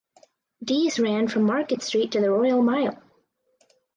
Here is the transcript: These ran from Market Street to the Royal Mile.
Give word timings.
These 0.61 0.97
ran 0.97 1.27
from 1.27 1.43
Market 1.43 1.83
Street 1.83 2.13
to 2.13 2.19
the 2.21 2.31
Royal 2.31 2.63
Mile. 2.63 2.97